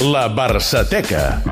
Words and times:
La 0.00 0.28
Barçateca. 0.28 1.42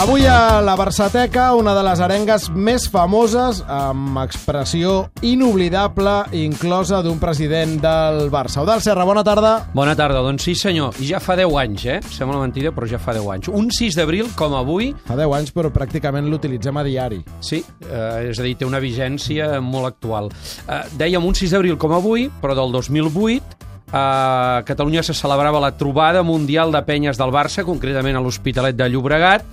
Avui 0.00 0.26
a 0.26 0.60
la 0.60 0.74
Barçateca, 0.76 1.54
una 1.56 1.72
de 1.74 1.82
les 1.86 2.00
arengues 2.04 2.50
més 2.52 2.84
famoses, 2.92 3.62
amb 3.68 4.18
expressió 4.20 5.06
inoblidable, 5.24 6.12
inclosa 6.36 7.00
d'un 7.04 7.16
president 7.20 7.78
del 7.80 8.28
Barça. 8.32 8.60
Eudal 8.60 8.82
Serra, 8.84 9.06
bona 9.08 9.24
tarda. 9.24 9.54
Bona 9.76 9.94
tarda, 9.96 10.20
doncs 10.24 10.44
sí 10.48 10.54
senyor, 10.58 10.96
i 11.00 11.08
ja 11.08 11.20
fa 11.20 11.36
10 11.38 11.56
anys, 11.62 11.86
eh? 11.88 11.98
Sembla 12.12 12.42
mentida, 12.42 12.72
però 12.76 12.88
ja 12.90 13.00
fa 13.00 13.14
10 13.16 13.30
anys. 13.36 13.48
Un 13.48 13.70
6 13.72 13.96
d'abril, 13.96 14.32
com 14.36 14.56
avui, 14.56 14.92
Fa 15.06 15.16
10 15.16 15.36
anys, 15.38 15.52
però 15.56 15.72
pràcticament 15.72 16.28
l'utilitzem 16.28 16.76
a 16.76 16.84
diari. 16.84 17.22
sí, 17.40 17.62
eh, 17.88 18.28
és 18.30 18.38
a 18.38 18.42
dir, 18.42 18.56
té 18.56 18.64
una 18.68 18.80
vigència 18.80 19.60
molt 19.60 19.86
actual. 19.86 20.30
Eh, 20.68 20.82
dèiem 20.96 21.24
un 21.24 21.34
6 21.34 21.52
d'abril 21.56 21.78
com 21.78 21.92
avui, 21.92 22.28
però 22.42 22.54
del 22.54 22.72
2008, 22.72 23.65
a 23.96 24.62
Catalunya 24.66 25.02
se 25.02 25.14
celebrava 25.14 25.60
la 25.60 25.72
trobada 25.76 26.22
mundial 26.22 26.72
de 26.72 26.82
penyes 26.84 27.16
del 27.16 27.32
Barça, 27.32 27.64
concretament 27.64 28.18
a 28.18 28.20
l'Hospitalet 28.20 28.76
de 28.76 28.88
Llobregat, 28.92 29.46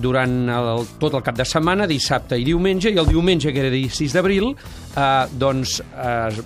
durant 0.00 0.34
el, 0.48 0.86
tot 1.02 1.18
el 1.18 1.24
cap 1.26 1.36
de 1.36 1.44
setmana, 1.44 1.88
dissabte 1.90 2.38
i 2.40 2.46
diumenge, 2.46 2.92
i 2.92 3.00
el 3.00 3.10
diumenge, 3.10 3.52
que 3.52 3.60
era 3.60 3.72
dia 3.72 3.92
6 3.92 4.16
d'abril, 4.16 4.52
eh, 4.54 5.24
doncs 5.36 5.80
eh, 5.80 6.42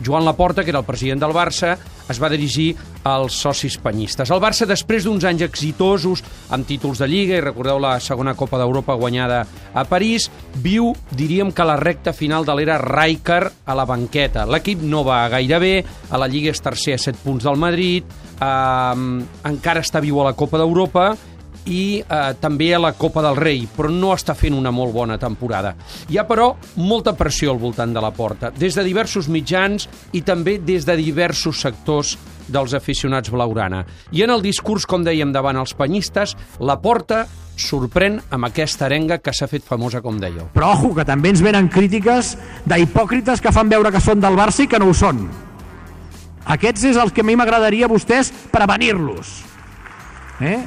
Joan 0.00 0.24
Laporta, 0.24 0.64
que 0.64 0.72
era 0.72 0.80
el 0.80 0.88
president 0.88 1.20
del 1.20 1.36
Barça, 1.36 1.76
es 2.08 2.22
va 2.22 2.32
dirigir 2.32 2.72
als 3.04 3.36
socis 3.40 3.78
penyistes. 3.80 4.30
El 4.30 4.42
Barça, 4.42 4.66
després 4.68 5.06
d'uns 5.06 5.24
anys 5.28 5.44
exitosos 5.46 6.22
amb 6.52 6.66
títols 6.68 7.00
de 7.00 7.08
Lliga, 7.08 7.38
i 7.38 7.44
recordeu 7.44 7.80
la 7.80 7.94
segona 8.00 8.36
Copa 8.36 8.60
d'Europa 8.60 8.96
guanyada 9.00 9.44
a 9.74 9.84
París, 9.88 10.28
viu, 10.60 10.92
diríem 11.16 11.52
que 11.52 11.66
la 11.66 11.78
recta 11.80 12.12
final 12.12 12.44
de 12.44 12.56
l'era 12.58 12.80
Rijkaard 12.82 13.64
a 13.64 13.76
la 13.78 13.86
banqueta. 13.88 14.46
L'equip 14.46 14.82
no 14.82 15.04
va 15.06 15.22
gaire 15.32 15.60
bé, 15.62 15.74
a 16.10 16.20
la 16.20 16.28
Lliga 16.28 16.52
és 16.52 16.62
tercer 16.62 16.98
a 16.98 17.02
7 17.02 17.24
punts 17.24 17.46
del 17.46 17.60
Madrid, 17.60 18.04
eh, 18.40 19.26
encara 19.50 19.84
està 19.84 20.02
viu 20.02 20.20
a 20.20 20.30
la 20.30 20.36
Copa 20.36 20.60
d'Europa, 20.60 21.12
i 21.66 22.00
eh, 22.00 22.20
també 22.40 22.70
a 22.74 22.80
la 22.80 22.92
Copa 22.98 23.22
del 23.24 23.36
Rei, 23.38 23.66
però 23.76 23.90
no 23.92 24.14
està 24.14 24.34
fent 24.38 24.56
una 24.56 24.72
molt 24.74 24.94
bona 24.94 25.18
temporada. 25.20 25.74
Hi 26.08 26.18
ha, 26.18 26.26
però, 26.28 26.54
molta 26.80 27.14
pressió 27.18 27.52
al 27.52 27.60
voltant 27.60 27.94
de 27.94 28.02
la 28.02 28.12
porta, 28.14 28.50
des 28.56 28.78
de 28.78 28.84
diversos 28.86 29.28
mitjans 29.28 29.88
i 30.16 30.22
també 30.22 30.58
des 30.58 30.86
de 30.88 30.96
diversos 30.98 31.60
sectors 31.60 32.16
dels 32.50 32.74
aficionats 32.74 33.30
blaurana. 33.30 33.84
I 34.10 34.24
en 34.24 34.34
el 34.34 34.42
discurs, 34.42 34.86
com 34.86 35.04
dèiem, 35.06 35.32
davant 35.32 35.60
els 35.60 35.76
penyistes, 35.78 36.34
la 36.58 36.80
porta 36.82 37.26
sorprèn 37.60 38.18
amb 38.32 38.48
aquesta 38.48 38.86
arenga 38.88 39.20
que 39.20 39.34
s'ha 39.36 39.48
fet 39.50 39.66
famosa, 39.66 40.00
com 40.00 40.18
dèieu. 40.20 40.48
Però 40.54 40.72
ojo, 40.74 40.94
que 40.96 41.04
també 41.06 41.30
ens 41.34 41.44
venen 41.44 41.68
crítiques 41.70 42.34
d'hipòcrites 42.66 43.44
que 43.44 43.52
fan 43.54 43.70
veure 43.70 43.92
que 43.92 44.02
són 44.02 44.22
del 44.22 44.38
Barça 44.38 44.64
i 44.64 44.70
que 44.70 44.80
no 44.80 44.90
ho 44.90 44.96
són. 44.96 45.26
Aquests 46.50 46.88
és 46.90 46.98
els 46.98 47.12
que 47.12 47.22
a 47.22 47.26
mi 47.28 47.36
m'agradaria 47.36 47.86
a 47.86 47.92
vostès 47.92 48.32
prevenir-los. 48.50 49.34
¿Eh? 50.40 50.60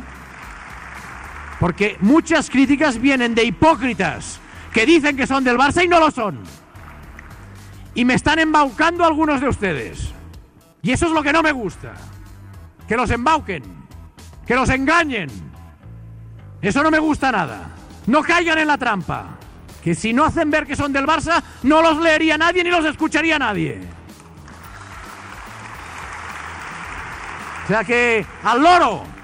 Porque 1.63 1.95
muchas 2.01 2.49
críticas 2.49 2.99
vienen 2.99 3.35
de 3.35 3.45
hipócritas 3.45 4.37
que 4.73 4.85
dicen 4.85 5.15
que 5.15 5.25
son 5.25 5.45
del 5.45 5.57
Barça 5.57 5.81
y 5.81 5.87
no 5.87 5.97
lo 5.97 6.11
son. 6.11 6.41
Y 7.95 8.03
me 8.03 8.15
están 8.15 8.39
embaucando 8.39 9.05
algunos 9.05 9.39
de 9.39 9.47
ustedes. 9.47 10.11
Y 10.81 10.91
eso 10.91 11.05
es 11.05 11.13
lo 11.13 11.23
que 11.23 11.31
no 11.31 11.41
me 11.41 11.53
gusta. 11.53 11.93
Que 12.85 12.97
los 12.97 13.09
embauquen. 13.11 13.63
Que 14.45 14.55
los 14.55 14.67
engañen. 14.67 15.29
Eso 16.61 16.83
no 16.83 16.91
me 16.91 16.99
gusta 16.99 17.31
nada. 17.31 17.69
No 18.07 18.23
caigan 18.23 18.57
en 18.57 18.67
la 18.67 18.77
trampa. 18.77 19.37
Que 19.81 19.95
si 19.95 20.11
no 20.11 20.25
hacen 20.25 20.51
ver 20.51 20.67
que 20.67 20.75
son 20.75 20.91
del 20.91 21.07
Barça, 21.07 21.41
no 21.61 21.81
los 21.81 21.97
leería 21.97 22.37
nadie 22.37 22.65
ni 22.65 22.71
los 22.71 22.83
escucharía 22.83 23.39
nadie. 23.39 23.79
O 27.63 27.67
sea 27.69 27.85
que, 27.85 28.25
al 28.43 28.61
loro. 28.61 29.22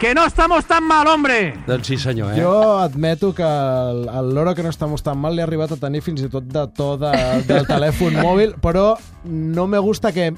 Que 0.00 0.14
no 0.14 0.24
estamos 0.24 0.64
tan 0.64 0.82
mal, 0.84 1.06
hombre. 1.08 1.52
Doncs 1.66 1.86
sí, 1.86 1.98
senyor, 2.00 2.32
eh? 2.32 2.40
Jo 2.40 2.78
admeto 2.80 3.34
que 3.34 3.44
el, 3.44 4.08
el 4.08 4.34
loro 4.34 4.54
que 4.54 4.62
no 4.62 4.70
estamos 4.70 5.02
tan 5.02 5.18
mal 5.20 5.34
li 5.36 5.42
ha 5.42 5.44
arribat 5.44 5.74
a 5.74 5.76
tenir 5.76 6.00
fins 6.00 6.22
i 6.24 6.30
tot 6.32 6.46
de 6.48 6.62
to 6.72 6.94
de, 6.96 7.10
del 7.44 7.68
telèfon 7.68 8.16
mòbil, 8.16 8.54
però 8.64 8.94
no 9.28 9.66
me 9.68 9.76
gusta 9.78 10.08
que, 10.16 10.30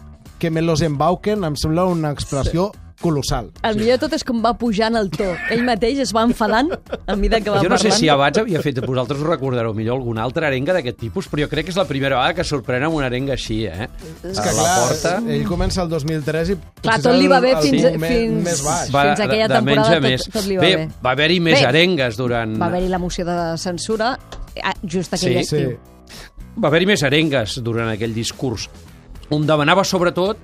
que 0.42 0.50
me 0.50 0.66
los 0.66 0.82
embauquen, 0.82 1.46
em 1.46 1.54
sembla 1.54 1.84
una 1.86 2.10
expressió 2.10 2.72
colossal. 3.02 3.50
El 3.66 3.76
millor 3.80 3.98
de 3.98 4.04
tot 4.06 4.12
és 4.16 4.22
com 4.24 4.38
va 4.44 4.54
pujant 4.56 4.94
el 4.96 5.10
to. 5.12 5.26
Ell 5.52 5.64
mateix 5.66 5.98
es 6.06 6.12
va 6.14 6.22
enfadant 6.24 6.70
a 6.72 7.16
mesura 7.18 7.40
que 7.42 7.50
va 7.50 7.60
Jo 7.60 7.68
no 7.68 7.76
sé 7.76 7.88
parlant. 7.90 7.98
si 8.00 8.08
abans 8.08 8.38
havia 8.38 8.62
fet, 8.62 8.78
vosaltres 8.86 9.20
us 9.20 9.26
recordareu 9.26 9.74
millor 9.74 9.98
alguna 9.98 10.22
altra 10.22 10.46
arenga 10.48 10.72
d'aquest 10.76 10.98
tipus, 11.02 11.28
però 11.28 11.42
jo 11.44 11.48
crec 11.50 11.66
que 11.66 11.74
és 11.74 11.80
la 11.80 11.84
primera 11.90 12.16
vegada 12.20 12.34
que 12.38 12.44
sorprèn 12.46 12.86
amb 12.86 12.94
una 13.00 13.06
arenga 13.10 13.34
així, 13.34 13.64
eh? 13.66 13.88
És 14.22 14.38
A 14.38 14.42
que, 14.46 14.52
la 14.54 14.62
clar, 14.62 14.78
porta... 14.88 15.14
ell 15.34 15.44
comença 15.50 15.82
el 15.82 15.88
2003 15.90 16.54
i 16.54 16.56
Clar, 16.82 16.98
tot 17.02 17.18
li 17.18 17.28
va 17.28 17.40
bé 17.42 17.52
el, 17.56 17.62
fins- 17.66 17.84
el 17.90 17.98
fins- 18.00 18.44
més 18.46 18.62
baix. 18.64 18.90
Va- 18.94 19.04
fins 19.10 19.20
aquella 19.26 19.48
de 19.48 19.60
menys 19.60 19.66
temporada 19.66 19.96
a 19.96 20.00
tot- 20.00 20.08
més. 20.08 20.28
tot 20.38 20.46
li 20.46 20.56
va 20.56 20.62
bé, 20.62 20.76
bé. 20.76 20.88
va 21.04 21.10
haver-hi 21.16 21.40
més 21.40 21.60
Bé, 21.60 21.66
arengues 21.66 22.16
durant... 22.16 22.56
Va 22.62 22.66
haver-hi 22.70 22.88
la 22.88 22.98
moció 23.02 23.24
de 23.26 23.38
censura 23.58 24.14
eh, 24.54 24.62
just 24.84 25.12
aquell 25.18 25.38
Sí, 25.42 25.44
Sí. 25.44 25.56
estiu. 25.56 25.78
va 26.62 26.68
haver-hi 26.68 26.86
més 26.86 27.02
arengues 27.02 27.58
durant 27.64 27.88
aquell 27.88 28.12
discurs, 28.14 28.68
on 29.32 29.46
demanava 29.48 29.82
sobretot 29.84 30.36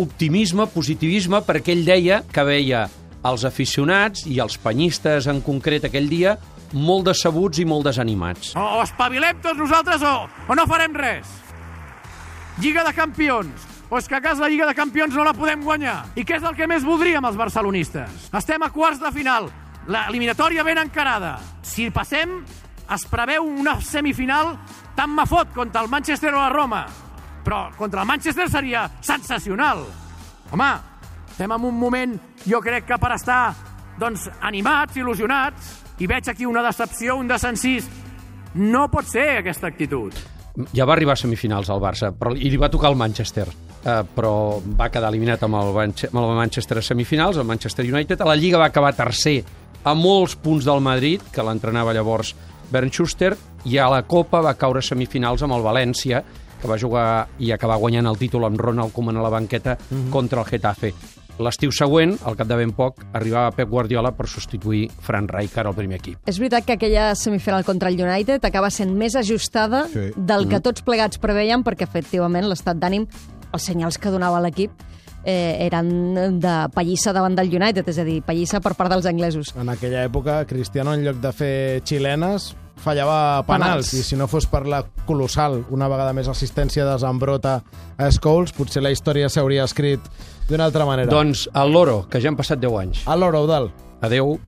optimisme, 0.00 0.66
positivisme, 0.72 1.40
perquè 1.46 1.74
ell 1.74 1.84
deia 1.86 2.22
que 2.32 2.44
veia 2.46 2.86
els 3.24 3.44
aficionats 3.48 4.26
i 4.28 4.40
els 4.42 4.58
penyistes 4.60 5.28
en 5.30 5.40
concret 5.44 5.86
aquell 5.88 6.10
dia 6.10 6.36
molt 6.74 7.06
decebuts 7.08 7.60
i 7.62 7.66
molt 7.68 7.86
desanimats. 7.88 8.52
O, 8.58 8.64
o 8.78 8.82
espavilem 8.82 9.38
tots 9.42 9.60
nosaltres 9.60 10.02
o, 10.04 10.14
o 10.26 10.56
no 10.58 10.66
farem 10.70 10.96
res. 10.98 11.30
Lliga 12.60 12.84
de 12.86 12.92
Campions. 12.94 13.70
O 13.90 13.98
és 14.00 14.08
que 14.08 14.16
a 14.16 14.22
casa 14.24 14.42
la 14.42 14.48
Lliga 14.50 14.66
de 14.66 14.74
Campions 14.74 15.14
no 15.14 15.24
la 15.26 15.34
podem 15.36 15.62
guanyar. 15.62 16.00
I 16.18 16.24
què 16.26 16.38
és 16.38 16.46
el 16.46 16.56
que 16.58 16.66
més 16.70 16.86
voldríem 16.86 17.24
els 17.28 17.38
barcelonistes? 17.38 18.28
Estem 18.34 18.62
a 18.64 18.72
quarts 18.74 19.02
de 19.02 19.12
final. 19.14 19.50
L'eliminatòria 19.86 20.64
ben 20.66 20.80
encarada. 20.80 21.36
Si 21.62 21.90
passem, 21.94 22.40
es 22.94 23.06
preveu 23.10 23.46
una 23.46 23.76
semifinal 23.84 24.54
tan 24.96 25.12
mafot 25.14 25.52
contra 25.54 25.84
el 25.84 25.90
Manchester 25.92 26.32
o 26.32 26.40
la 26.40 26.50
Roma. 26.52 26.84
Però 27.44 27.68
contra 27.76 28.02
el 28.02 28.08
Manchester 28.08 28.48
seria 28.50 28.86
sensacional. 29.04 29.84
Home, 30.50 30.72
estem 31.30 31.52
en 31.52 31.64
un 31.64 31.78
moment, 31.78 32.18
jo 32.46 32.60
crec 32.64 32.86
que 32.88 32.98
per 33.00 33.12
estar 33.16 33.40
doncs, 34.00 34.28
animats, 34.42 34.96
il·lusionats, 34.98 35.72
i 36.02 36.08
veig 36.10 36.28
aquí 36.30 36.46
una 36.46 36.62
decepció, 36.64 37.18
un 37.20 37.28
desencís. 37.30 37.86
No 38.54 38.88
pot 38.90 39.06
ser 39.10 39.40
aquesta 39.40 39.68
actitud. 39.70 40.14
Ja 40.74 40.86
va 40.86 40.94
arribar 40.94 41.16
a 41.16 41.18
semifinals 41.18 41.70
al 41.70 41.82
Barça, 41.82 42.12
però, 42.14 42.30
i 42.38 42.50
li 42.50 42.58
va 42.60 42.70
tocar 42.70 42.92
el 42.92 42.98
Manchester, 42.98 43.48
eh, 43.82 44.00
però 44.14 44.60
va 44.62 44.88
quedar 44.94 45.10
eliminat 45.10 45.42
amb 45.42 45.58
el, 45.58 45.72
amb 45.74 46.20
el 46.22 46.36
Manchester 46.38 46.78
a 46.78 46.84
semifinals, 46.86 47.38
el 47.42 47.48
Manchester 47.48 47.84
United. 47.86 48.22
A 48.22 48.30
la 48.30 48.36
Lliga 48.38 48.62
va 48.62 48.70
acabar 48.70 48.94
tercer 48.94 49.40
a 49.84 49.94
molts 49.98 50.36
punts 50.38 50.64
del 50.64 50.80
Madrid, 50.80 51.22
que 51.34 51.42
l'entrenava 51.42 51.92
llavors 51.92 52.32
Bernd 52.70 52.94
Schuster, 52.94 53.34
i 53.66 53.76
a 53.78 53.90
la 53.90 54.04
Copa 54.06 54.40
va 54.44 54.54
caure 54.54 54.78
a 54.78 54.86
semifinals 54.86 55.42
amb 55.42 55.58
el 55.58 55.66
València, 55.66 56.22
que 56.64 56.70
va 56.72 56.78
jugar 56.80 57.28
i 57.44 57.52
acabar 57.52 57.76
guanyant 57.76 58.08
el 58.08 58.16
títol 58.16 58.46
amb 58.48 58.56
Ronald 58.60 58.94
Koeman 58.96 59.18
a 59.20 59.22
la 59.26 59.28
banqueta 59.32 59.76
contra 60.10 60.40
el 60.40 60.48
Getafe. 60.48 60.94
L'estiu 61.44 61.72
següent, 61.74 62.14
al 62.24 62.36
cap 62.38 62.46
de 62.46 62.56
ben 62.56 62.70
poc, 62.72 63.00
arribava 63.12 63.50
Pep 63.52 63.68
Guardiola 63.68 64.12
per 64.14 64.28
substituir 64.30 64.84
Fran 65.02 65.26
Rijkaard 65.28 65.66
al 65.72 65.74
primer 65.74 65.98
equip. 65.98 66.20
És 66.30 66.38
veritat 66.38 66.64
que 66.64 66.76
aquella 66.78 67.08
semifinal 67.18 67.64
contra 67.66 67.90
el 67.90 67.98
United 68.00 68.44
acaba 68.46 68.70
sent 68.70 68.94
més 68.96 69.16
ajustada 69.18 69.84
Sí. 69.92 70.12
del 70.16 70.48
que 70.48 70.60
tots 70.60 70.80
plegats 70.86 71.18
preveien, 71.18 71.64
perquè 71.66 71.82
efectivament 71.88 72.46
l'estat 72.48 72.78
d'ànim, 72.78 73.06
els 73.52 73.62
senyals 73.62 73.98
que 73.98 74.10
donava 74.14 74.40
l'equip, 74.40 74.70
eh, 75.24 75.66
eren 75.66 76.38
de 76.40 76.54
pallissa 76.72 77.12
davant 77.12 77.34
del 77.34 77.48
United, 77.50 77.88
és 77.88 77.98
a 77.98 78.04
dir, 78.04 78.22
pallissa 78.22 78.60
per 78.60 78.74
part 78.74 78.90
dels 78.92 79.06
anglesos. 79.06 79.54
En 79.56 79.68
aquella 79.68 80.04
època, 80.04 80.44
Cristiano, 80.46 80.94
en 80.94 81.02
lloc 81.04 81.16
de 81.16 81.32
fer 81.32 81.82
xilenes, 81.84 82.54
fallava 82.82 83.42
penals, 83.46 83.90
Penals. 83.90 83.92
i 83.94 84.02
si 84.02 84.16
no 84.16 84.26
fos 84.28 84.46
per 84.50 84.66
la 84.66 84.82
colossal, 85.06 85.64
una 85.70 85.88
vegada 85.88 86.12
més 86.12 86.28
assistència 86.28 86.84
de 86.84 86.96
Zambrota 86.98 87.62
a 87.96 88.10
Scholes, 88.10 88.52
potser 88.52 88.82
la 88.82 88.90
història 88.92 89.28
s'hauria 89.28 89.64
escrit 89.64 90.00
d'una 90.48 90.66
altra 90.68 90.84
manera. 90.84 91.10
Doncs 91.10 91.48
el 91.54 91.72
Loro, 91.72 92.06
que 92.10 92.20
ja 92.20 92.28
han 92.28 92.36
passat 92.36 92.58
10 92.60 92.80
anys. 92.80 93.04
A 93.06 93.16
l'hora, 93.16 93.38
Eudal. 93.38 93.70
Adeu. 94.04 94.38